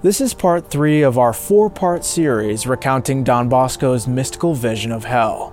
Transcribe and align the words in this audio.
This 0.00 0.20
is 0.20 0.32
part 0.32 0.70
three 0.70 1.02
of 1.02 1.18
our 1.18 1.32
four 1.32 1.68
part 1.68 2.04
series 2.04 2.68
recounting 2.68 3.24
Don 3.24 3.48
Bosco's 3.48 4.06
mystical 4.06 4.54
vision 4.54 4.92
of 4.92 5.04
hell. 5.04 5.52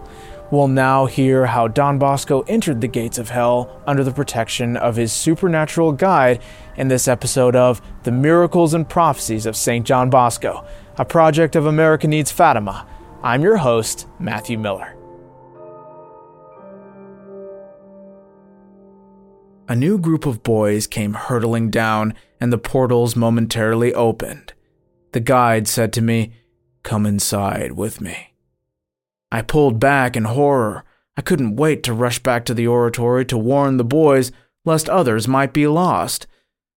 We'll 0.51 0.67
now 0.67 1.07
hear 1.07 1.47
how 1.47 1.67
Don 1.67 1.97
Bosco 1.97 2.41
entered 2.41 2.79
the 2.79 2.87
gates 2.87 3.17
of 3.17 3.29
hell 3.29 3.81
under 3.87 4.03
the 4.03 4.11
protection 4.11 4.77
of 4.77 4.97
his 4.97 5.11
supernatural 5.11 5.93
guide 5.93 6.43
in 6.77 6.89
this 6.89 7.07
episode 7.07 7.55
of 7.55 7.81
The 8.03 8.11
Miracles 8.11 8.75
and 8.75 8.87
Prophecies 8.87 9.47
of 9.47 9.55
St. 9.55 9.83
John 9.83 10.11
Bosco, 10.11 10.63
a 10.95 11.05
project 11.05 11.55
of 11.55 11.65
America 11.65 12.07
Needs 12.07 12.29
Fatima. 12.29 12.85
I'm 13.23 13.41
your 13.41 13.57
host, 13.57 14.05
Matthew 14.19 14.59
Miller. 14.59 14.94
A 19.67 19.75
new 19.75 19.97
group 19.97 20.27
of 20.27 20.43
boys 20.43 20.85
came 20.85 21.13
hurtling 21.13 21.71
down, 21.71 22.13
and 22.39 22.53
the 22.53 22.57
portals 22.57 23.15
momentarily 23.15 23.93
opened. 23.93 24.53
The 25.11 25.19
guide 25.19 25.67
said 25.67 25.91
to 25.93 26.01
me, 26.01 26.33
Come 26.83 27.05
inside 27.07 27.71
with 27.71 27.99
me. 27.99 28.33
I 29.31 29.41
pulled 29.41 29.79
back 29.79 30.15
in 30.15 30.25
horror. 30.25 30.83
I 31.17 31.21
couldn't 31.21 31.55
wait 31.55 31.81
to 31.83 31.93
rush 31.93 32.19
back 32.19 32.45
to 32.45 32.53
the 32.53 32.67
oratory 32.67 33.25
to 33.25 33.37
warn 33.37 33.77
the 33.77 33.83
boys 33.83 34.31
lest 34.65 34.87
others 34.87 35.27
might 35.27 35.53
be 35.53 35.65
lost. 35.65 36.27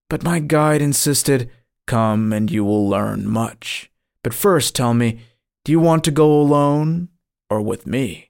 But 0.09 0.23
my 0.23 0.39
guide 0.39 0.81
insisted, 0.81 1.51
Come 1.87 2.33
and 2.33 2.51
you 2.51 2.65
will 2.65 2.89
learn 2.89 3.27
much. 3.29 3.91
But 4.23 4.35
first 4.35 4.75
tell 4.75 4.95
me, 4.95 5.21
do 5.65 5.73
you 5.73 5.81
want 5.81 6.05
to 6.05 6.11
go 6.11 6.41
alone 6.41 7.09
or 7.51 7.61
with 7.61 7.87
me? 7.87 8.28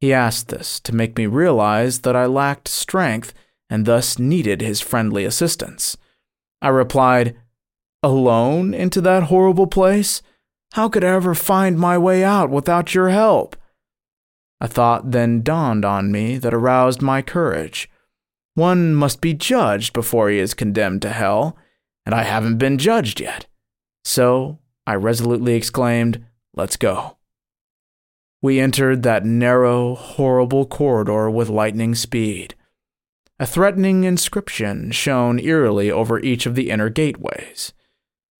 He 0.00 0.12
asked 0.12 0.48
this 0.48 0.78
to 0.80 0.94
make 0.94 1.16
me 1.16 1.26
realize 1.26 2.00
that 2.00 2.14
I 2.14 2.26
lacked 2.26 2.68
strength 2.68 3.34
and 3.68 3.84
thus 3.84 4.18
needed 4.18 4.60
his 4.60 4.80
friendly 4.80 5.24
assistance. 5.24 5.96
I 6.62 6.68
replied, 6.68 7.36
Alone 8.02 8.74
into 8.74 9.00
that 9.00 9.24
horrible 9.24 9.66
place? 9.66 10.22
How 10.72 10.88
could 10.88 11.02
I 11.02 11.08
ever 11.08 11.34
find 11.34 11.78
my 11.78 11.98
way 11.98 12.22
out 12.22 12.50
without 12.50 12.94
your 12.94 13.08
help? 13.08 13.56
A 14.60 14.68
thought 14.68 15.10
then 15.10 15.42
dawned 15.42 15.84
on 15.84 16.12
me 16.12 16.38
that 16.38 16.54
aroused 16.54 17.02
my 17.02 17.22
courage. 17.22 17.90
One 18.54 18.94
must 18.94 19.20
be 19.20 19.34
judged 19.34 19.92
before 19.92 20.28
he 20.30 20.38
is 20.38 20.54
condemned 20.54 21.02
to 21.02 21.10
hell, 21.10 21.56
and 22.04 22.14
I 22.14 22.22
haven't 22.22 22.58
been 22.58 22.78
judged 22.78 23.20
yet. 23.20 23.46
So 24.04 24.58
I 24.86 24.94
resolutely 24.94 25.54
exclaimed, 25.54 26.24
Let's 26.54 26.76
go. 26.76 27.17
We 28.40 28.60
entered 28.60 29.02
that 29.02 29.24
narrow, 29.24 29.96
horrible 29.96 30.64
corridor 30.64 31.28
with 31.28 31.48
lightning 31.48 31.96
speed. 31.96 32.54
A 33.40 33.46
threatening 33.46 34.04
inscription 34.04 34.92
shone 34.92 35.40
eerily 35.40 35.90
over 35.90 36.20
each 36.20 36.46
of 36.46 36.54
the 36.54 36.70
inner 36.70 36.88
gateways. 36.88 37.72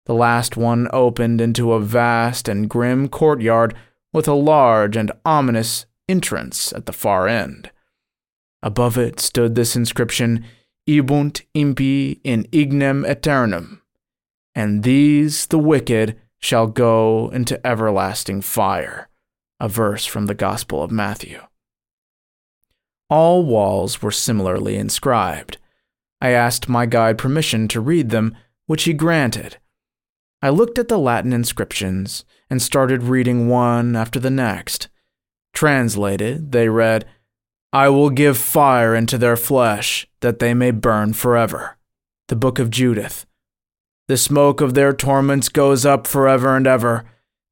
The 0.07 0.15
last 0.15 0.57
one 0.57 0.89
opened 0.93 1.41
into 1.41 1.73
a 1.73 1.81
vast 1.81 2.49
and 2.49 2.71
grim 2.71 3.09
courtyard 3.09 3.75
with 4.13 4.29
a 4.29 4.35
large 4.35 4.97
and 4.97 5.11
ominous 5.25 5.87
entrance 6.09 6.73
at 6.73 6.87
the 6.87 6.93
far 6.93 7.27
end. 7.27 7.71
Above 8.63 8.97
it 8.97 9.19
stood 9.19 9.55
this 9.55 9.75
inscription, 9.75 10.45
Ibunt 10.89 11.43
impi 11.55 12.21
in 12.25 12.45
ignem 12.45 13.05
aeternum, 13.07 13.83
and 14.55 14.85
these, 14.85 15.47
the 15.47 15.59
wicked, 15.59 16.19
shall 16.39 16.67
go 16.67 17.31
into 17.31 17.65
everlasting 17.67 18.41
fire 18.41 19.09
a 19.61 19.69
verse 19.69 20.07
from 20.07 20.27
the 20.27 20.35
Gospel 20.35 20.83
of 20.83 20.91
Matthew. 20.91 21.41
All 23.11 23.45
walls 23.45 24.03
were 24.03 24.11
similarly 24.11 24.77
inscribed. 24.77 25.59
I 26.21 26.31
asked 26.31 26.69
my 26.69 26.87
guide 26.87 27.17
permission 27.17 27.69
to 27.69 27.81
read 27.81 28.11
them, 28.11 28.37
which 28.67 28.85
he 28.85 28.93
granted. 28.93 29.57
I 30.43 30.51
looked 30.51 30.79
at 30.79 30.89
the 30.89 30.99
Latin 30.99 31.33
inscriptions 31.33 32.25
and 32.51 32.61
started 32.61 33.03
reading 33.05 33.49
one 33.49 33.97
after 33.97 34.21
the 34.21 34.31
next. 34.31 34.89
Translated, 35.53 36.53
they 36.53 36.69
read, 36.69 37.07
I 37.73 37.89
will 37.89 38.11
give 38.11 38.39
fire 38.39 38.95
into 38.95 39.19
their 39.19 39.37
flesh, 39.37 40.07
that 40.21 40.39
they 40.39 40.55
may 40.55 40.71
burn 40.71 41.13
forever. 41.13 41.77
The 42.29 42.37
Book 42.37 42.59
of 42.59 42.71
Judith. 42.71 43.27
The 44.07 44.17
smoke 44.17 44.61
of 44.61 44.75
their 44.75 44.93
torments 44.93 45.49
goes 45.49 45.85
up 45.85 46.07
forever 46.07 46.57
and 46.57 46.67
ever 46.67 47.05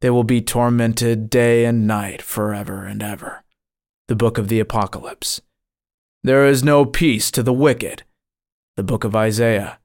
they 0.06 0.10
will 0.10 0.22
be 0.22 0.40
tormented 0.40 1.28
day 1.28 1.64
and 1.64 1.84
night 1.84 2.22
forever 2.22 2.84
and 2.84 3.02
ever. 3.02 3.42
The 4.06 4.14
Book 4.14 4.38
of 4.38 4.46
the 4.46 4.60
Apocalypse. 4.60 5.40
There 6.22 6.46
is 6.46 6.62
no 6.62 6.84
peace 6.84 7.28
to 7.32 7.42
the 7.42 7.52
wicked. 7.52 8.04
The 8.76 8.84
Book 8.84 9.02
of 9.02 9.16
Isaiah. 9.16 9.80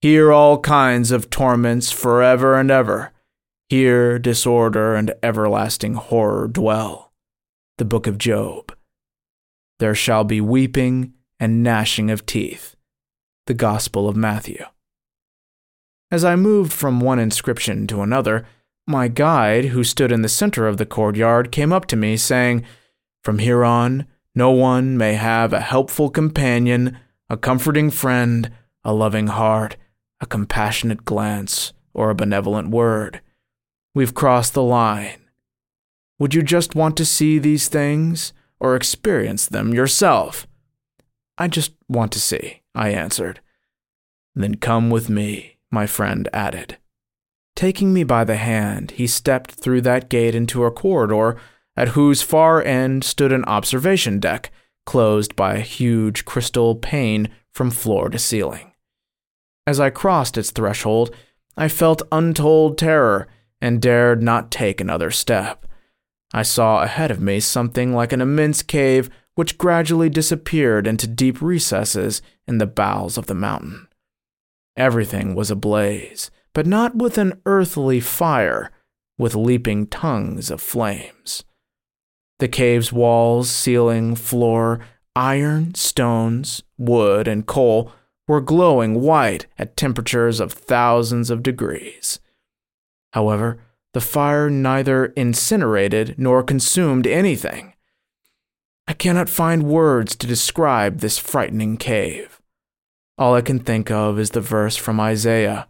Here 0.00 0.32
all 0.32 0.58
kinds 0.58 1.12
of 1.12 1.30
torments 1.30 1.92
forever 1.92 2.58
and 2.58 2.72
ever. 2.72 3.12
Here 3.68 4.18
disorder 4.18 4.96
and 4.96 5.14
everlasting 5.22 5.94
horror 5.94 6.48
dwell. 6.48 7.12
The 7.78 7.84
Book 7.84 8.08
of 8.08 8.18
Job. 8.18 8.74
There 9.78 9.94
shall 9.94 10.24
be 10.24 10.40
weeping 10.40 11.12
and 11.38 11.62
gnashing 11.62 12.10
of 12.10 12.26
teeth. 12.26 12.74
The 13.46 13.54
Gospel 13.54 14.08
of 14.08 14.16
Matthew. 14.16 14.64
As 16.10 16.24
I 16.24 16.34
moved 16.34 16.72
from 16.72 16.98
one 16.98 17.20
inscription 17.20 17.86
to 17.86 18.02
another, 18.02 18.44
my 18.86 19.08
guide, 19.08 19.66
who 19.66 19.82
stood 19.82 20.12
in 20.12 20.22
the 20.22 20.28
center 20.28 20.68
of 20.68 20.76
the 20.76 20.86
courtyard, 20.86 21.50
came 21.50 21.72
up 21.72 21.86
to 21.86 21.96
me, 21.96 22.16
saying, 22.16 22.64
From 23.22 23.38
here 23.38 23.64
on, 23.64 24.06
no 24.34 24.50
one 24.50 24.96
may 24.96 25.14
have 25.14 25.52
a 25.52 25.60
helpful 25.60 26.08
companion, 26.08 26.98
a 27.28 27.36
comforting 27.36 27.90
friend, 27.90 28.50
a 28.84 28.92
loving 28.92 29.26
heart, 29.26 29.76
a 30.20 30.26
compassionate 30.26 31.04
glance, 31.04 31.72
or 31.92 32.10
a 32.10 32.14
benevolent 32.14 32.68
word. 32.68 33.20
We've 33.94 34.14
crossed 34.14 34.54
the 34.54 34.62
line. 34.62 35.20
Would 36.18 36.34
you 36.34 36.42
just 36.42 36.74
want 36.74 36.96
to 36.98 37.04
see 37.04 37.38
these 37.38 37.68
things, 37.68 38.32
or 38.60 38.76
experience 38.76 39.46
them 39.46 39.74
yourself? 39.74 40.46
I 41.36 41.48
just 41.48 41.72
want 41.88 42.12
to 42.12 42.20
see, 42.20 42.62
I 42.74 42.90
answered. 42.90 43.40
Then 44.34 44.56
come 44.56 44.90
with 44.90 45.10
me, 45.10 45.56
my 45.70 45.86
friend 45.86 46.28
added. 46.32 46.78
Taking 47.56 47.94
me 47.94 48.04
by 48.04 48.24
the 48.24 48.36
hand, 48.36 48.92
he 48.92 49.06
stepped 49.06 49.52
through 49.52 49.80
that 49.80 50.10
gate 50.10 50.34
into 50.34 50.64
a 50.64 50.70
corridor 50.70 51.38
at 51.74 51.88
whose 51.88 52.20
far 52.20 52.62
end 52.62 53.02
stood 53.02 53.32
an 53.32 53.44
observation 53.46 54.20
deck, 54.20 54.52
closed 54.84 55.34
by 55.34 55.54
a 55.54 55.60
huge 55.60 56.26
crystal 56.26 56.76
pane 56.76 57.30
from 57.54 57.70
floor 57.70 58.10
to 58.10 58.18
ceiling. 58.18 58.72
As 59.66 59.80
I 59.80 59.88
crossed 59.88 60.36
its 60.36 60.50
threshold, 60.50 61.14
I 61.56 61.68
felt 61.68 62.02
untold 62.12 62.76
terror 62.76 63.26
and 63.58 63.80
dared 63.80 64.22
not 64.22 64.50
take 64.50 64.78
another 64.78 65.10
step. 65.10 65.66
I 66.34 66.42
saw 66.42 66.82
ahead 66.82 67.10
of 67.10 67.22
me 67.22 67.40
something 67.40 67.94
like 67.94 68.12
an 68.12 68.20
immense 68.20 68.62
cave 68.62 69.08
which 69.34 69.56
gradually 69.56 70.10
disappeared 70.10 70.86
into 70.86 71.06
deep 71.06 71.40
recesses 71.40 72.20
in 72.46 72.58
the 72.58 72.66
bowels 72.66 73.16
of 73.16 73.26
the 73.26 73.34
mountain. 73.34 73.88
Everything 74.76 75.34
was 75.34 75.50
ablaze 75.50 76.30
but 76.56 76.66
not 76.66 76.96
with 76.96 77.18
an 77.18 77.38
earthly 77.44 78.00
fire, 78.00 78.70
with 79.18 79.34
leaping 79.34 79.86
tongues 79.86 80.50
of 80.50 80.58
flames. 80.58 81.44
The 82.38 82.48
cave's 82.48 82.90
walls, 82.90 83.50
ceiling, 83.50 84.14
floor, 84.14 84.80
iron, 85.14 85.74
stones, 85.74 86.62
wood, 86.78 87.28
and 87.28 87.44
coal 87.44 87.92
were 88.26 88.40
glowing 88.40 89.02
white 89.02 89.44
at 89.58 89.76
temperatures 89.76 90.40
of 90.40 90.50
thousands 90.50 91.28
of 91.28 91.42
degrees. 91.42 92.20
However, 93.12 93.58
the 93.92 94.00
fire 94.00 94.48
neither 94.48 95.12
incinerated 95.14 96.14
nor 96.16 96.42
consumed 96.42 97.06
anything. 97.06 97.74
I 98.88 98.94
cannot 98.94 99.28
find 99.28 99.64
words 99.64 100.16
to 100.16 100.26
describe 100.26 101.00
this 101.00 101.18
frightening 101.18 101.76
cave. 101.76 102.40
All 103.18 103.34
I 103.34 103.42
can 103.42 103.58
think 103.58 103.90
of 103.90 104.18
is 104.18 104.30
the 104.30 104.40
verse 104.40 104.76
from 104.76 104.98
Isaiah 104.98 105.68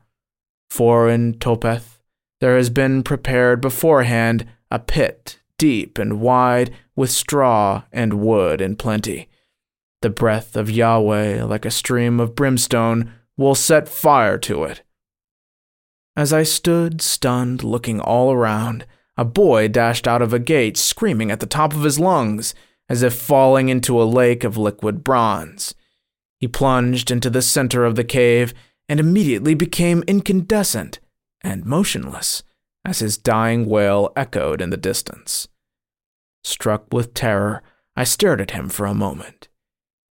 for 0.69 1.09
in 1.09 1.35
Topheth 1.35 1.97
there 2.41 2.57
has 2.57 2.71
been 2.71 3.03
prepared 3.03 3.61
beforehand 3.61 4.47
a 4.71 4.79
pit, 4.79 5.39
deep 5.59 5.99
and 5.99 6.21
wide, 6.21 6.75
with 6.95 7.11
straw 7.11 7.85
and 7.93 8.15
wood 8.15 8.61
in 8.61 8.77
plenty. 8.77 9.29
The 10.03 10.11
breath 10.11 10.57
of 10.57 10.71
Yahweh, 10.71 11.45
like 11.45 11.65
a 11.65 11.71
stream 11.71 12.21
of 12.21 12.35
brimstone, 12.35 13.13
will 13.37 13.55
set 13.55 13.89
fire 13.89 14.39
to 14.39 14.65
it. 14.65 14.83
As 16.17 16.33
I 16.33 16.43
stood 16.43 17.03
stunned, 17.03 17.63
looking 17.63 18.01
all 18.01 18.33
around, 18.33 18.87
a 19.17 19.25
boy 19.25 19.69
dashed 19.69 20.07
out 20.07 20.23
of 20.23 20.33
a 20.33 20.39
gate, 20.39 20.77
screaming 20.77 21.31
at 21.31 21.41
the 21.41 21.47
top 21.47 21.75
of 21.75 21.83
his 21.83 21.99
lungs, 21.99 22.55
as 22.89 23.03
if 23.03 23.15
falling 23.15 23.69
into 23.69 24.01
a 24.01 24.05
lake 24.05 24.45
of 24.45 24.57
liquid 24.57 25.03
bronze. 25.03 25.75
He 26.39 26.49
plunged 26.49 27.11
into 27.11 27.31
the 27.31 27.43
center 27.43 27.85
of 27.85 27.97
the 27.97 28.05
cave 28.05 28.53
and 28.89 29.01
immediately 29.01 29.55
became 29.55 30.05
incandescent 30.07 31.01
and 31.43 31.65
motionless 31.65 32.43
as 32.85 33.01
his 33.01 33.19
dying 33.19 33.67
wail 33.67 34.13
echoed 34.17 34.61
in 34.61 34.71
the 34.71 34.77
distance. 34.77 35.49
Struck 36.45 36.93
with 36.93 37.15
terror, 37.15 37.63
I 37.97 38.05
stared 38.05 38.41
at 38.41 38.53
him 38.53 38.69
for 38.69 38.87
a 38.87 38.95
moment. 38.95 39.49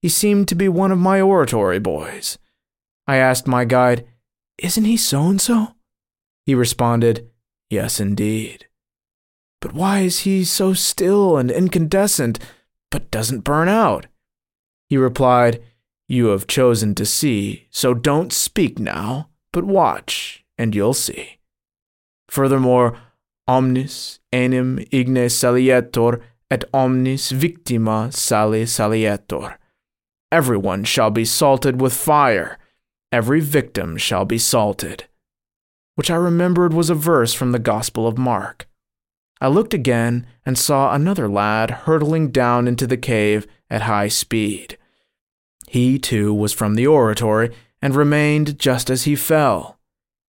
He 0.02 0.10
seemed 0.10 0.48
to 0.50 0.56
be 0.56 0.68
one 0.68 0.92
of 0.92 0.98
my 0.98 1.22
oratory 1.22 1.80
boys. 1.80 2.38
I 3.08 3.18
asked 3.18 3.48
my 3.48 3.66
guide, 3.66 4.06
Isn't 4.58 4.86
he 4.86 4.98
so 4.98 5.24
and 5.24 5.40
so? 5.40 5.76
He 6.46 6.54
responded, 6.54 7.30
Yes, 7.70 8.00
indeed. 8.00 8.68
But 9.62 9.74
why 9.74 10.00
is 10.00 10.20
he 10.20 10.44
so 10.44 10.74
still 10.74 11.38
and 11.38 11.50
incandescent, 11.50 12.40
but 12.92 13.10
doesn't 13.10 13.46
burn 13.46 13.68
out? 13.68 14.08
He 14.88 14.98
replied, 14.98 15.64
You 16.08 16.28
have 16.28 16.48
chosen 16.48 16.94
to 16.96 17.06
see, 17.06 17.68
so 17.72 17.94
don't 17.94 18.32
speak 18.32 18.78
now, 18.78 19.30
but 19.52 19.64
watch, 19.64 20.46
and 20.58 20.76
you'll 20.76 20.94
see. 20.94 21.40
Furthermore, 22.30 22.98
omnis 23.48 24.20
enim 24.32 24.80
igne 24.92 25.26
salietur, 25.30 26.22
et 26.52 26.64
omnis 26.74 27.32
victima 27.32 28.12
sale 28.14 28.66
salietur. 28.66 29.58
Everyone 30.32 30.84
shall 30.84 31.10
be 31.10 31.26
salted 31.26 31.82
with 31.82 31.94
fire, 31.94 32.60
every 33.12 33.40
victim 33.40 33.98
shall 33.98 34.26
be 34.26 34.38
salted. 34.38 35.06
Which 35.96 36.12
I 36.12 36.16
remembered 36.16 36.74
was 36.74 36.90
a 36.90 36.96
verse 36.96 37.34
from 37.34 37.52
the 37.52 37.60
Gospel 37.60 38.06
of 38.06 38.18
Mark. 38.18 38.68
I 39.42 39.48
looked 39.48 39.74
again 39.74 40.28
and 40.46 40.58
saw 40.58 40.94
another 40.94 41.28
lad 41.28 41.72
hurtling 41.72 42.32
down 42.32 42.68
into 42.68 42.86
the 42.86 42.98
cave 42.98 43.48
at 43.70 43.84
high 43.84 44.10
speed. 44.10 44.78
He, 45.76 46.00
too, 46.00 46.34
was 46.34 46.54
from 46.54 46.76
the 46.76 46.88
oratory 46.88 47.52
and 47.82 47.94
remained 47.94 48.58
just 48.58 48.90
as 48.90 49.04
he 49.04 49.14
fell. 49.14 49.78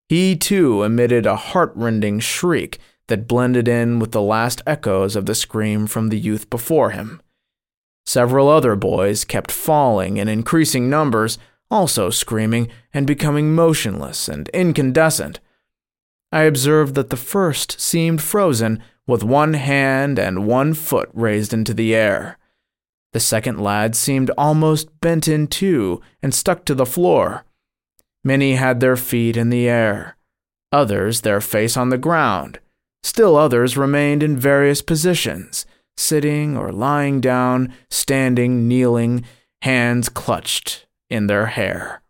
He, 0.08 0.34
too, 0.34 0.82
emitted 0.82 1.24
a 1.24 1.36
heartrending 1.36 2.18
shriek 2.18 2.80
that 3.06 3.28
blended 3.28 3.68
in 3.68 4.00
with 4.00 4.10
the 4.10 4.20
last 4.20 4.60
echoes 4.66 5.14
of 5.14 5.26
the 5.26 5.36
scream 5.36 5.86
from 5.86 6.08
the 6.08 6.18
youth 6.18 6.50
before 6.50 6.90
him. 6.90 7.22
Several 8.04 8.48
other 8.48 8.74
boys 8.74 9.24
kept 9.24 9.52
falling 9.52 10.16
in 10.16 10.26
increasing 10.26 10.90
numbers, 10.90 11.38
also 11.70 12.10
screaming 12.10 12.66
and 12.92 13.06
becoming 13.06 13.54
motionless 13.54 14.28
and 14.28 14.48
incandescent. 14.48 15.38
I 16.32 16.42
observed 16.42 16.96
that 16.96 17.10
the 17.10 17.16
first 17.16 17.80
seemed 17.80 18.20
frozen 18.20 18.82
with 19.06 19.22
one 19.22 19.54
hand 19.54 20.18
and 20.18 20.44
one 20.44 20.74
foot 20.74 21.08
raised 21.14 21.52
into 21.54 21.72
the 21.72 21.94
air. 21.94 22.36
The 23.12 23.20
second 23.20 23.60
lad 23.60 23.94
seemed 23.94 24.30
almost 24.36 25.00
bent 25.00 25.28
in 25.28 25.46
two 25.46 26.00
and 26.22 26.34
stuck 26.34 26.64
to 26.66 26.74
the 26.74 26.86
floor. 26.86 27.44
Many 28.24 28.56
had 28.56 28.80
their 28.80 28.96
feet 28.96 29.36
in 29.36 29.50
the 29.50 29.68
air, 29.68 30.16
others 30.72 31.20
their 31.20 31.40
face 31.40 31.76
on 31.76 31.90
the 31.90 31.98
ground. 31.98 32.58
Still 33.02 33.36
others 33.36 33.76
remained 33.76 34.22
in 34.22 34.36
various 34.36 34.82
positions, 34.82 35.64
sitting 35.96 36.56
or 36.56 36.72
lying 36.72 37.20
down, 37.20 37.72
standing, 37.88 38.66
kneeling, 38.66 39.24
hands 39.62 40.08
clutched 40.08 40.86
in 41.08 41.26
their 41.26 41.46
hair. 41.46 42.02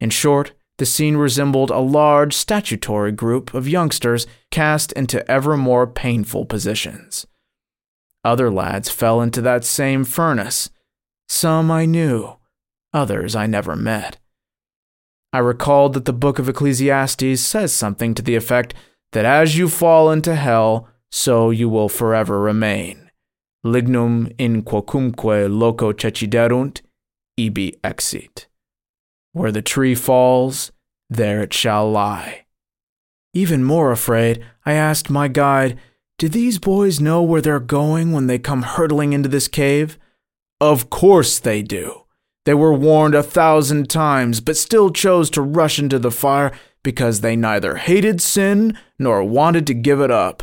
In 0.00 0.10
short, 0.10 0.52
the 0.78 0.86
scene 0.86 1.16
resembled 1.16 1.70
a 1.70 1.78
large 1.78 2.34
statutory 2.34 3.12
group 3.12 3.52
of 3.54 3.68
youngsters 3.68 4.26
cast 4.50 4.92
into 4.92 5.30
ever 5.30 5.56
more 5.56 5.86
painful 5.86 6.46
positions. 6.46 7.26
Other 8.24 8.50
lads 8.50 8.90
fell 8.90 9.20
into 9.20 9.40
that 9.42 9.64
same 9.64 10.04
furnace. 10.04 10.70
Some 11.28 11.70
I 11.70 11.86
knew, 11.86 12.36
others 12.92 13.34
I 13.34 13.46
never 13.46 13.76
met. 13.76 14.18
I 15.32 15.38
recalled 15.38 15.94
that 15.94 16.04
the 16.04 16.12
book 16.12 16.38
of 16.38 16.48
Ecclesiastes 16.48 17.40
says 17.40 17.72
something 17.72 18.14
to 18.14 18.22
the 18.22 18.34
effect 18.34 18.74
that 19.12 19.24
as 19.24 19.56
you 19.56 19.68
fall 19.68 20.10
into 20.10 20.34
hell, 20.34 20.88
so 21.10 21.50
you 21.50 21.68
will 21.68 21.88
forever 21.88 22.40
remain. 22.40 23.10
Lignum 23.64 24.32
in 24.38 24.62
quocumque 24.62 25.48
loco 25.48 25.92
ceciderunt, 25.92 26.80
ibi 27.36 27.78
exit. 27.84 28.48
Where 29.32 29.52
the 29.52 29.62
tree 29.62 29.94
falls, 29.94 30.72
there 31.08 31.42
it 31.42 31.52
shall 31.52 31.90
lie. 31.90 32.46
Even 33.32 33.62
more 33.62 33.92
afraid, 33.92 34.44
I 34.66 34.72
asked 34.72 35.10
my 35.10 35.28
guide, 35.28 35.78
Do 36.20 36.28
these 36.28 36.58
boys 36.58 37.00
know 37.00 37.22
where 37.22 37.40
they're 37.40 37.58
going 37.58 38.12
when 38.12 38.26
they 38.26 38.38
come 38.38 38.60
hurtling 38.60 39.14
into 39.14 39.30
this 39.30 39.48
cave? 39.48 39.98
Of 40.60 40.90
course 40.90 41.38
they 41.38 41.62
do. 41.62 42.02
They 42.44 42.52
were 42.52 42.74
warned 42.74 43.14
a 43.14 43.22
thousand 43.22 43.88
times, 43.88 44.42
but 44.42 44.58
still 44.58 44.90
chose 44.90 45.30
to 45.30 45.40
rush 45.40 45.78
into 45.78 45.98
the 45.98 46.10
fire 46.10 46.52
because 46.82 47.22
they 47.22 47.36
neither 47.36 47.76
hated 47.76 48.20
sin 48.20 48.76
nor 48.98 49.24
wanted 49.24 49.66
to 49.68 49.72
give 49.72 49.98
it 49.98 50.10
up. 50.10 50.42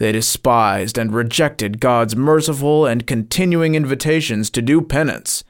They 0.00 0.10
despised 0.10 0.98
and 0.98 1.14
rejected 1.14 1.78
God's 1.78 2.16
merciful 2.16 2.84
and 2.84 3.06
continuing 3.06 3.76
invitations 3.76 4.50
to 4.50 4.60
do 4.60 4.82
penance, 4.82 5.44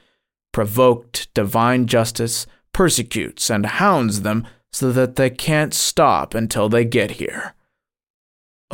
provoked 0.52 1.32
divine 1.32 1.86
justice, 1.86 2.46
persecutes 2.74 3.48
and 3.48 3.64
hounds 3.64 4.20
them 4.20 4.46
so 4.70 4.92
that 4.92 5.16
they 5.16 5.30
can't 5.30 5.72
stop 5.72 6.34
until 6.34 6.68
they 6.68 6.84
get 6.84 7.12
here. 7.12 7.54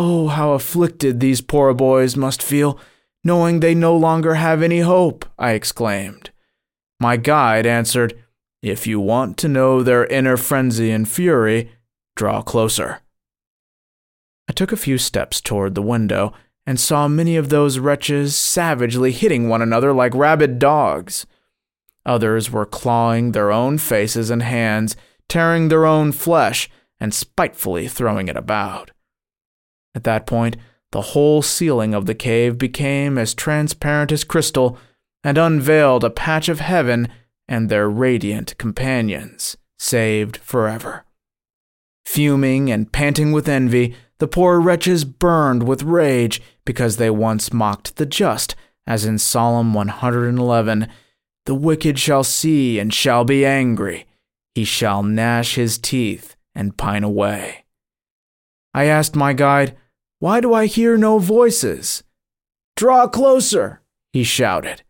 Oh, 0.00 0.28
how 0.28 0.52
afflicted 0.52 1.18
these 1.18 1.40
poor 1.40 1.74
boys 1.74 2.16
must 2.16 2.40
feel, 2.40 2.78
knowing 3.24 3.58
they 3.58 3.74
no 3.74 3.96
longer 3.96 4.34
have 4.34 4.62
any 4.62 4.78
hope, 4.78 5.24
I 5.36 5.52
exclaimed. 5.52 6.30
My 7.00 7.16
guide 7.16 7.66
answered, 7.66 8.16
If 8.62 8.86
you 8.86 9.00
want 9.00 9.36
to 9.38 9.48
know 9.48 9.82
their 9.82 10.06
inner 10.06 10.36
frenzy 10.36 10.92
and 10.92 11.08
fury, 11.08 11.72
draw 12.14 12.42
closer. 12.42 13.00
I 14.48 14.52
took 14.52 14.70
a 14.70 14.76
few 14.76 14.98
steps 14.98 15.40
toward 15.40 15.74
the 15.74 15.82
window 15.82 16.32
and 16.64 16.78
saw 16.78 17.08
many 17.08 17.36
of 17.36 17.48
those 17.48 17.80
wretches 17.80 18.36
savagely 18.36 19.10
hitting 19.10 19.48
one 19.48 19.62
another 19.62 19.92
like 19.92 20.14
rabid 20.14 20.60
dogs. 20.60 21.26
Others 22.06 22.52
were 22.52 22.66
clawing 22.66 23.32
their 23.32 23.50
own 23.50 23.78
faces 23.78 24.30
and 24.30 24.42
hands, 24.42 24.94
tearing 25.28 25.68
their 25.68 25.84
own 25.84 26.12
flesh, 26.12 26.70
and 27.00 27.12
spitefully 27.12 27.88
throwing 27.88 28.28
it 28.28 28.36
about. 28.36 28.92
At 29.98 30.04
that 30.04 30.26
point, 30.26 30.56
the 30.92 31.00
whole 31.00 31.42
ceiling 31.42 31.92
of 31.92 32.06
the 32.06 32.14
cave 32.14 32.56
became 32.56 33.18
as 33.18 33.34
transparent 33.34 34.12
as 34.12 34.22
crystal 34.22 34.78
and 35.24 35.36
unveiled 35.36 36.04
a 36.04 36.08
patch 36.08 36.48
of 36.48 36.60
heaven 36.60 37.08
and 37.48 37.68
their 37.68 37.90
radiant 37.90 38.56
companions, 38.58 39.56
saved 39.76 40.36
forever. 40.36 41.04
Fuming 42.06 42.70
and 42.70 42.92
panting 42.92 43.32
with 43.32 43.48
envy, 43.48 43.96
the 44.18 44.28
poor 44.28 44.60
wretches 44.60 45.04
burned 45.04 45.64
with 45.64 45.82
rage 45.82 46.40
because 46.64 46.96
they 46.96 47.10
once 47.10 47.52
mocked 47.52 47.96
the 47.96 48.06
just, 48.06 48.54
as 48.86 49.04
in 49.04 49.18
Psalm 49.18 49.74
111 49.74 50.86
the 51.44 51.56
wicked 51.56 51.98
shall 51.98 52.22
see 52.22 52.78
and 52.78 52.94
shall 52.94 53.24
be 53.24 53.44
angry. 53.44 54.06
He 54.54 54.62
shall 54.62 55.02
gnash 55.02 55.56
his 55.56 55.76
teeth 55.76 56.36
and 56.54 56.76
pine 56.76 57.02
away. 57.02 57.64
I 58.72 58.84
asked 58.84 59.16
my 59.16 59.32
guide, 59.32 59.76
Why 60.20 60.40
do 60.40 60.52
I 60.52 60.66
hear 60.66 60.96
no 60.96 61.18
voices? 61.18 62.02
Draw 62.76 63.08
closer, 63.08 63.82
he 64.12 64.24
shouted. 64.24 64.82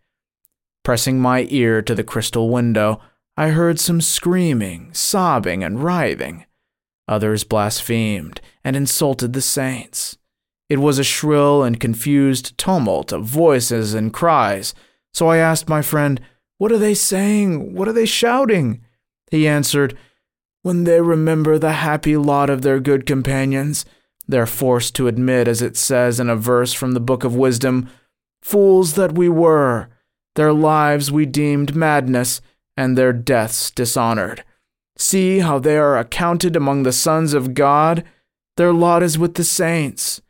Pressing 0.84 1.20
my 1.20 1.46
ear 1.50 1.82
to 1.82 1.94
the 1.94 2.04
crystal 2.04 2.48
window, 2.48 3.00
I 3.36 3.48
heard 3.48 3.78
some 3.78 4.00
screaming, 4.00 4.92
sobbing, 4.94 5.62
and 5.62 5.82
writhing. 5.82 6.46
Others 7.06 7.44
blasphemed 7.44 8.40
and 8.64 8.74
insulted 8.74 9.32
the 9.32 9.42
saints. 9.42 10.16
It 10.68 10.78
was 10.78 10.98
a 10.98 11.04
shrill 11.04 11.62
and 11.62 11.80
confused 11.80 12.56
tumult 12.58 13.12
of 13.12 13.24
voices 13.24 13.94
and 13.94 14.12
cries, 14.12 14.74
so 15.12 15.28
I 15.28 15.38
asked 15.38 15.68
my 15.68 15.82
friend, 15.82 16.20
what 16.58 16.72
are 16.72 16.78
they 16.78 16.94
saying? 16.94 17.74
What 17.74 17.86
are 17.86 17.92
they 17.92 18.06
shouting? 18.06 18.82
He 19.30 19.46
answered, 19.46 19.96
When 20.62 20.84
they 20.84 21.00
remember 21.00 21.58
the 21.58 21.72
happy 21.72 22.16
lot 22.16 22.50
of 22.50 22.62
their 22.62 22.80
good 22.80 23.06
companions, 23.06 23.84
they're 24.28 24.46
forced 24.46 24.94
to 24.96 25.08
admit, 25.08 25.48
as 25.48 25.62
it 25.62 25.76
says 25.76 26.20
in 26.20 26.28
a 26.28 26.36
verse 26.36 26.72
from 26.72 26.92
the 26.92 27.00
Book 27.00 27.24
of 27.24 27.34
Wisdom, 27.34 27.88
Fools 28.42 28.94
that 28.94 29.14
we 29.16 29.28
were, 29.28 29.88
their 30.36 30.52
lives 30.52 31.10
we 31.10 31.26
deemed 31.26 31.74
madness, 31.74 32.40
and 32.76 32.96
their 32.96 33.12
deaths 33.12 33.70
dishonored. 33.70 34.44
See 34.96 35.40
how 35.40 35.58
they 35.58 35.76
are 35.76 35.98
accounted 35.98 36.54
among 36.54 36.82
the 36.82 36.92
sons 36.92 37.34
of 37.34 37.54
God. 37.54 38.04
Their 38.56 38.72
lot 38.72 39.02
is 39.02 39.18
with 39.18 39.34
the 39.34 39.44
saints. 39.44 40.20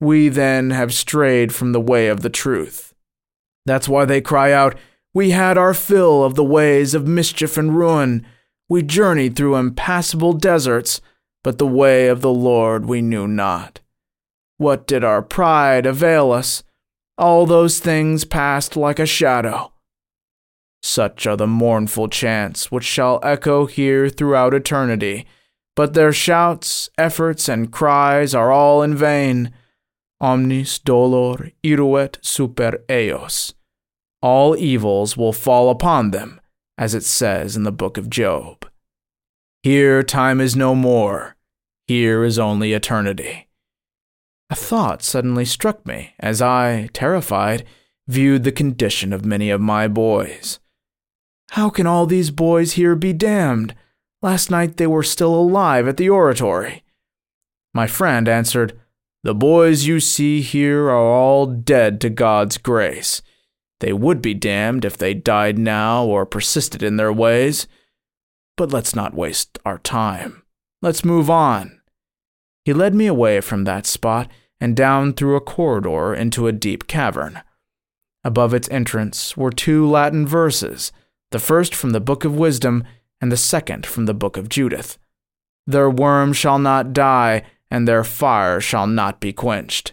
We 0.00 0.28
then 0.28 0.70
have 0.70 0.92
strayed 0.92 1.54
from 1.54 1.72
the 1.72 1.80
way 1.80 2.08
of 2.08 2.20
the 2.20 2.30
truth. 2.30 2.94
That's 3.64 3.88
why 3.88 4.04
they 4.04 4.20
cry 4.20 4.52
out, 4.52 4.76
we 5.14 5.30
had 5.30 5.56
our 5.56 5.72
fill 5.72 6.24
of 6.24 6.34
the 6.34 6.44
ways 6.44 6.92
of 6.92 7.08
mischief 7.08 7.56
and 7.56 7.74
ruin. 7.74 8.26
We 8.68 8.82
journeyed 8.82 9.34
through 9.34 9.56
impassable 9.56 10.34
deserts, 10.34 11.00
but 11.46 11.58
the 11.58 11.64
way 11.64 12.08
of 12.08 12.22
the 12.22 12.32
Lord 12.32 12.86
we 12.86 13.00
knew 13.00 13.28
not. 13.28 13.78
What 14.56 14.84
did 14.84 15.04
our 15.04 15.22
pride 15.22 15.86
avail 15.86 16.32
us? 16.32 16.64
All 17.16 17.46
those 17.46 17.78
things 17.78 18.24
passed 18.24 18.76
like 18.76 18.98
a 18.98 19.06
shadow. 19.06 19.72
Such 20.82 21.24
are 21.24 21.36
the 21.36 21.46
mournful 21.46 22.08
chants 22.08 22.72
which 22.72 22.82
shall 22.82 23.20
echo 23.22 23.66
here 23.66 24.08
throughout 24.08 24.54
eternity, 24.54 25.24
but 25.76 25.94
their 25.94 26.12
shouts, 26.12 26.90
efforts, 26.98 27.48
and 27.48 27.70
cries 27.70 28.34
are 28.34 28.50
all 28.50 28.82
in 28.82 28.96
vain. 28.96 29.52
Omnis 30.20 30.80
dolor 30.80 31.52
iruet 31.62 32.16
super 32.24 32.82
eos 32.90 33.54
all 34.20 34.56
evils 34.56 35.16
will 35.16 35.32
fall 35.32 35.70
upon 35.70 36.10
them, 36.10 36.40
as 36.76 36.92
it 36.92 37.04
says 37.04 37.54
in 37.54 37.62
the 37.62 37.70
book 37.70 37.96
of 37.96 38.10
Job. 38.10 38.68
Here 39.62 40.02
time 40.02 40.40
is 40.40 40.56
no 40.56 40.74
more. 40.74 41.35
Here 41.86 42.24
is 42.24 42.38
only 42.38 42.72
eternity. 42.72 43.48
A 44.50 44.56
thought 44.56 45.02
suddenly 45.02 45.44
struck 45.44 45.86
me 45.86 46.14
as 46.18 46.42
I, 46.42 46.88
terrified, 46.92 47.64
viewed 48.08 48.44
the 48.44 48.52
condition 48.52 49.12
of 49.12 49.24
many 49.24 49.50
of 49.50 49.60
my 49.60 49.88
boys. 49.88 50.58
How 51.50 51.70
can 51.70 51.86
all 51.86 52.06
these 52.06 52.30
boys 52.30 52.72
here 52.72 52.96
be 52.96 53.12
damned? 53.12 53.74
Last 54.20 54.50
night 54.50 54.76
they 54.76 54.86
were 54.86 55.02
still 55.02 55.34
alive 55.34 55.86
at 55.86 55.96
the 55.96 56.08
oratory. 56.08 56.82
My 57.72 57.86
friend 57.86 58.28
answered, 58.28 58.78
The 59.22 59.34
boys 59.34 59.86
you 59.86 60.00
see 60.00 60.40
here 60.40 60.86
are 60.86 60.96
all 60.96 61.46
dead 61.46 62.00
to 62.00 62.10
God's 62.10 62.58
grace. 62.58 63.22
They 63.80 63.92
would 63.92 64.22
be 64.22 64.34
damned 64.34 64.84
if 64.84 64.96
they 64.96 65.14
died 65.14 65.58
now 65.58 66.04
or 66.04 66.26
persisted 66.26 66.82
in 66.82 66.96
their 66.96 67.12
ways. 67.12 67.68
But 68.56 68.72
let's 68.72 68.94
not 68.94 69.14
waste 69.14 69.58
our 69.64 69.78
time. 69.78 70.42
Let's 70.80 71.04
move 71.04 71.28
on. 71.28 71.75
He 72.66 72.72
led 72.72 72.96
me 72.96 73.06
away 73.06 73.40
from 73.40 73.62
that 73.62 73.86
spot 73.86 74.28
and 74.60 74.74
down 74.74 75.12
through 75.12 75.36
a 75.36 75.40
corridor 75.40 76.12
into 76.12 76.48
a 76.48 76.52
deep 76.52 76.88
cavern. 76.88 77.40
Above 78.24 78.52
its 78.52 78.68
entrance 78.70 79.36
were 79.36 79.52
two 79.52 79.88
Latin 79.88 80.26
verses, 80.26 80.90
the 81.30 81.38
first 81.38 81.76
from 81.76 81.90
the 81.90 82.00
Book 82.00 82.24
of 82.24 82.34
Wisdom 82.34 82.82
and 83.20 83.30
the 83.30 83.36
second 83.36 83.86
from 83.86 84.06
the 84.06 84.14
Book 84.14 84.36
of 84.36 84.48
Judith. 84.48 84.98
Their 85.64 85.88
worm 85.88 86.32
shall 86.32 86.58
not 86.58 86.92
die, 86.92 87.44
and 87.70 87.86
their 87.86 88.02
fire 88.02 88.60
shall 88.60 88.88
not 88.88 89.20
be 89.20 89.32
quenched. 89.32 89.92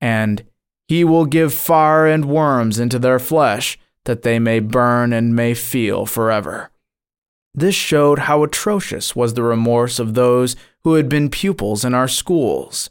And 0.00 0.44
he 0.88 1.04
will 1.04 1.24
give 1.24 1.54
fire 1.54 2.08
and 2.08 2.24
worms 2.24 2.80
into 2.80 2.98
their 2.98 3.20
flesh, 3.20 3.78
that 4.06 4.22
they 4.22 4.40
may 4.40 4.58
burn 4.58 5.12
and 5.12 5.36
may 5.36 5.54
feel 5.54 6.04
forever. 6.04 6.72
This 7.54 7.76
showed 7.76 8.20
how 8.20 8.42
atrocious 8.42 9.14
was 9.14 9.34
the 9.34 9.44
remorse 9.44 10.00
of 10.00 10.14
those 10.14 10.56
who 10.84 10.94
had 10.94 11.08
been 11.08 11.30
pupils 11.30 11.84
in 11.84 11.94
our 11.94 12.08
schools, 12.08 12.90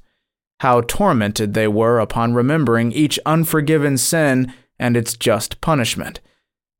how 0.59 0.81
tormented 0.81 1.53
they 1.53 1.67
were 1.67 1.99
upon 1.99 2.33
remembering 2.33 2.91
each 2.91 3.19
unforgiven 3.25 3.97
sin 3.97 4.53
and 4.79 4.95
its 4.95 5.15
just 5.15 5.61
punishment, 5.61 6.19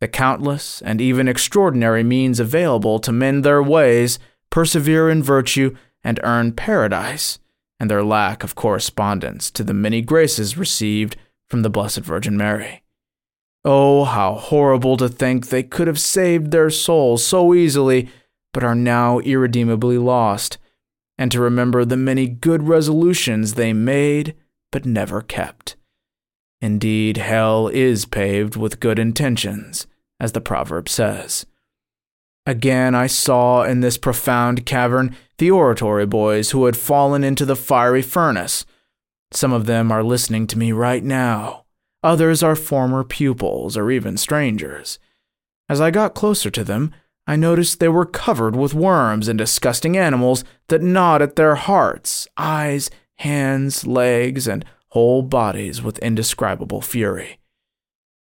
the 0.02 0.08
countless 0.08 0.82
and 0.82 1.00
even 1.00 1.28
extraordinary 1.28 2.04
means 2.04 2.40
available 2.40 2.98
to 3.00 3.12
mend 3.12 3.46
their 3.46 3.62
ways, 3.62 4.18
persevere 4.50 5.10
in 5.10 5.22
virtue, 5.22 5.76
and 6.04 6.20
earn 6.24 6.52
paradise, 6.54 7.38
and 7.80 7.90
their 7.90 8.04
lack 8.04 8.44
of 8.44 8.56
correspondence 8.56 9.52
to 9.52 9.64
the 9.64 9.76
many 9.76 10.02
graces 10.02 10.58
received 10.58 11.16
from 11.48 11.62
the 11.62 11.70
Blessed 11.70 12.00
Virgin 12.00 12.36
Mary. 12.36 12.82
Oh, 13.64 14.06
how 14.06 14.34
horrible 14.34 14.98
to 14.98 15.08
think 15.08 15.48
they 15.50 15.62
could 15.62 15.86
have 15.86 16.00
saved 16.00 16.50
their 16.50 16.72
souls 16.72 17.24
so 17.24 17.54
easily, 17.54 18.10
but 18.54 18.64
are 18.64 18.74
now 18.74 19.20
irredeemably 19.20 20.00
lost, 20.00 20.58
and 21.18 21.32
to 21.32 21.42
remember 21.42 21.86
the 21.86 21.98
many 21.98 22.28
good 22.28 22.64
resolutions 22.64 23.54
they 23.54 23.74
made 23.74 24.36
but 24.72 24.86
never 24.86 25.22
kept. 25.22 25.76
Indeed, 26.62 27.18
hell 27.18 27.68
is 27.68 28.06
paved 28.06 28.56
with 28.56 28.80
good 28.80 29.00
intentions, 29.00 29.88
as 30.20 30.32
the 30.32 30.42
proverb 30.42 30.88
says. 30.88 31.46
Again, 32.46 32.96
I 32.96 33.08
saw 33.08 33.64
in 33.64 33.82
this 33.82 33.98
profound 33.98 34.66
cavern 34.66 35.16
the 35.38 35.52
oratory 35.52 36.06
boys 36.06 36.52
who 36.52 36.66
had 36.66 36.78
fallen 36.78 37.24
into 37.24 37.46
the 37.46 37.56
fiery 37.56 38.02
furnace. 38.02 38.66
Some 39.32 39.54
of 39.54 39.66
them 39.66 39.92
are 39.92 40.04
listening 40.04 40.48
to 40.48 40.58
me 40.58 40.72
right 40.72 41.04
now. 41.04 41.66
Others 42.04 42.42
are 42.42 42.56
former 42.56 43.04
pupils 43.04 43.78
or 43.78 43.92
even 43.92 44.18
strangers. 44.18 44.98
As 45.70 45.80
I 45.80 45.92
got 45.92 46.16
closer 46.16 46.50
to 46.50 46.64
them, 46.64 46.92
I 47.32 47.38
noticed 47.38 47.80
they 47.80 47.88
were 47.88 48.06
covered 48.06 48.58
with 48.58 48.74
worms 48.74 49.30
and 49.30 49.38
disgusting 49.38 49.96
animals 49.96 50.44
that 50.68 50.82
gnawed 50.82 51.22
at 51.22 51.38
their 51.38 51.56
hearts, 51.56 52.28
eyes, 52.36 52.90
hands, 53.20 53.88
legs, 53.88 54.48
and 54.50 54.66
whole 54.90 55.22
bodies 55.22 55.82
with 55.82 55.98
indescribable 56.00 56.82
fury. 56.82 57.40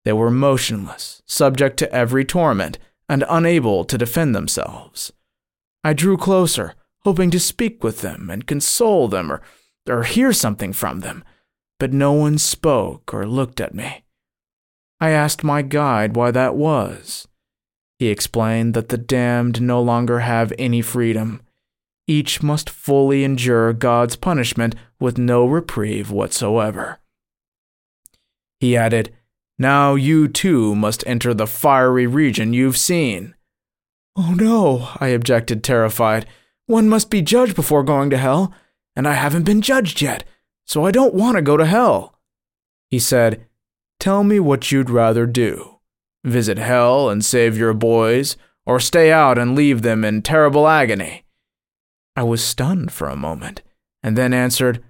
They 0.05 0.12
were 0.12 0.31
motionless, 0.31 1.23
subject 1.25 1.79
to 1.79 1.91
every 1.91 2.27
torment, 2.27 2.79
and 3.09 3.25
unable 3.31 3.87
to 3.87 3.97
defend 3.97 4.35
themselves. 4.35 5.11
I 5.83 5.95
drew 5.95 6.19
closer, 6.19 6.75
hoping 7.05 7.31
to 7.31 7.41
speak 7.41 7.83
with 7.83 8.03
them 8.03 8.29
and 8.29 8.47
console 8.47 9.09
them 9.09 9.33
or, 9.33 9.41
or 9.88 10.03
hear 10.03 10.35
something 10.35 10.75
from 10.75 11.00
them 11.00 11.25
but 11.79 11.93
no 11.93 12.12
one 12.12 12.38
spoke 12.38 13.15
or 13.15 13.25
looked 13.25 13.61
at 13.61 13.75
me. 13.75 14.05
I 15.00 15.11
asked 15.11 15.45
my 15.45 15.62
guide 15.62 16.17
why 16.17 16.33
that 16.33 16.57
was. 16.57 17.27
He 17.99 18.09
explained 18.09 18.75
that 18.75 18.90
the 18.90 18.99
damned 18.99 19.61
no 19.61 19.83
longer 19.83 20.21
have 20.21 20.52
any 20.59 20.83
freedom. 20.83 21.43
Each 22.07 22.43
must 22.43 22.71
fully 22.71 23.25
endure 23.25 23.73
God's 23.73 24.17
punishment 24.17 24.75
with 25.00 25.19
no 25.19 25.47
reprieve 25.47 26.11
whatsoever. 26.11 27.00
He 28.61 28.76
added, 28.76 29.12
Now 29.59 29.95
you 29.95 30.28
too 30.28 30.75
must 30.75 31.07
enter 31.07 31.35
the 31.35 31.47
fiery 31.47 32.07
region 32.07 32.52
you've 32.52 32.78
seen. 32.78 33.35
Oh 34.17 34.35
no, 34.35 34.88
I 35.00 35.09
objected, 35.09 35.62
terrified. 35.62 36.26
One 36.67 36.88
must 36.88 37.11
be 37.11 37.23
judged 37.23 37.55
before 37.55 37.83
going 37.83 38.11
to 38.11 38.19
hell, 38.19 38.52
and 38.95 39.07
I 39.07 39.14
haven't 39.14 39.45
been 39.45 39.62
judged 39.62 40.00
yet 40.00 40.25
so 40.69 40.85
I 40.85 40.90
don't 40.90 41.14
want 41.14 41.37
to 41.37 41.43
go 41.43 41.57
to 41.57 41.64
hell. 41.64 42.14
He 42.90 42.99
said, 42.99 43.47
Tell 43.99 44.23
me 44.23 44.38
what 44.38 44.71
you'd 44.71 44.90
rather 44.90 45.26
do 45.26 45.77
visit 46.25 46.58
hell 46.58 47.08
and 47.08 47.25
save 47.25 47.56
your 47.56 47.75
boys, 47.75 48.37
or 48.66 48.80
stay 48.80 49.10
out 49.10 49.38
and 49.38 49.54
leave 49.54 49.82
them 49.82 50.04
in 50.04 50.22
terrible 50.22 50.68
agony. 50.68 51.25
I 52.16 52.22
was 52.22 52.44
stunned 52.44 52.92
for 52.92 53.08
a 53.08 53.16
moment, 53.16 53.62
and 54.02 54.16
then 54.16 54.34
answered, 54.34 54.82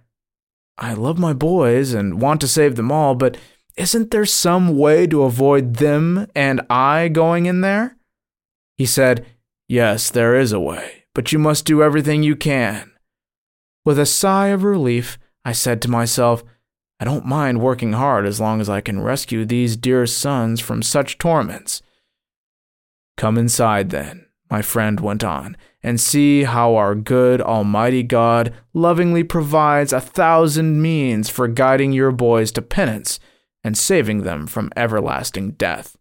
I 0.78 0.94
love 0.94 1.18
my 1.18 1.32
boys 1.32 1.92
and 1.92 2.20
want 2.20 2.40
to 2.40 2.48
save 2.48 2.76
them 2.76 2.92
all, 2.92 3.14
but 3.14 3.36
isn't 3.76 4.10
there 4.10 4.24
some 4.24 4.76
way 4.76 5.06
to 5.06 5.22
avoid 5.22 5.76
them 5.76 6.26
and 6.34 6.60
I 6.68 7.08
going 7.08 7.46
in 7.46 7.60
there? 7.60 7.96
He 8.76 8.86
said, 8.86 9.26
Yes, 9.68 10.10
there 10.10 10.34
is 10.34 10.52
a 10.52 10.60
way, 10.60 11.04
but 11.14 11.32
you 11.32 11.38
must 11.38 11.64
do 11.64 11.82
everything 11.82 12.22
you 12.22 12.34
can. 12.34 12.92
With 13.84 13.98
a 13.98 14.06
sigh 14.06 14.48
of 14.48 14.64
relief, 14.64 15.18
I 15.44 15.52
said 15.52 15.82
to 15.82 15.90
myself, 15.90 16.42
I 17.00 17.04
don't 17.04 17.26
mind 17.26 17.60
working 17.60 17.92
hard 17.92 18.26
as 18.26 18.40
long 18.40 18.60
as 18.60 18.68
I 18.68 18.80
can 18.80 19.00
rescue 19.00 19.44
these 19.44 19.76
dear 19.76 20.06
sons 20.06 20.60
from 20.60 20.82
such 20.82 21.16
torments. 21.16 21.80
Come 23.16 23.38
inside, 23.38 23.90
then, 23.90 24.26
my 24.50 24.62
friend 24.62 24.98
went 24.98 25.22
on, 25.22 25.56
and 25.82 26.00
see 26.00 26.42
how 26.42 26.74
our 26.74 26.96
good 26.96 27.40
Almighty 27.40 28.02
God 28.02 28.52
lovingly 28.74 29.22
provides 29.22 29.92
a 29.92 30.00
thousand 30.00 30.82
means 30.82 31.30
for 31.30 31.46
guiding 31.46 31.92
your 31.92 32.10
boys 32.10 32.50
to 32.52 32.62
penance 32.62 33.20
and 33.62 33.78
saving 33.78 34.22
them 34.22 34.46
from 34.46 34.72
everlasting 34.76 35.52
death. 35.52 35.96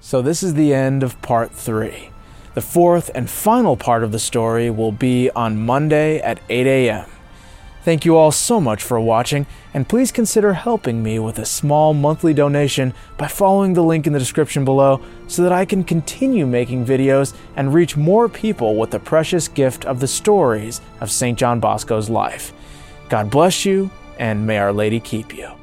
So, 0.00 0.22
this 0.22 0.42
is 0.42 0.54
the 0.54 0.74
end 0.74 1.02
of 1.02 1.20
part 1.22 1.52
three. 1.52 2.10
The 2.54 2.62
fourth 2.62 3.10
and 3.14 3.30
final 3.30 3.76
part 3.76 4.02
of 4.02 4.10
the 4.10 4.18
story 4.18 4.70
will 4.70 4.90
be 4.90 5.30
on 5.30 5.64
Monday 5.64 6.18
at 6.20 6.40
8 6.48 6.66
a.m. 6.66 7.08
Thank 7.82 8.04
you 8.04 8.16
all 8.16 8.30
so 8.30 8.60
much 8.60 8.82
for 8.82 9.00
watching, 9.00 9.46
and 9.72 9.88
please 9.88 10.12
consider 10.12 10.52
helping 10.52 11.02
me 11.02 11.18
with 11.18 11.38
a 11.38 11.46
small 11.46 11.94
monthly 11.94 12.34
donation 12.34 12.92
by 13.16 13.26
following 13.26 13.72
the 13.72 13.82
link 13.82 14.06
in 14.06 14.12
the 14.12 14.18
description 14.18 14.66
below 14.66 15.00
so 15.28 15.42
that 15.42 15.52
I 15.52 15.64
can 15.64 15.82
continue 15.82 16.46
making 16.46 16.84
videos 16.84 17.34
and 17.56 17.72
reach 17.72 17.96
more 17.96 18.28
people 18.28 18.76
with 18.76 18.90
the 18.90 19.00
precious 19.00 19.48
gift 19.48 19.86
of 19.86 19.98
the 19.98 20.08
stories 20.08 20.82
of 21.00 21.10
St. 21.10 21.38
John 21.38 21.58
Bosco's 21.58 22.10
life. 22.10 22.52
God 23.08 23.30
bless 23.30 23.64
you, 23.64 23.90
and 24.18 24.46
may 24.46 24.58
Our 24.58 24.72
Lady 24.72 25.00
keep 25.00 25.34
you. 25.34 25.59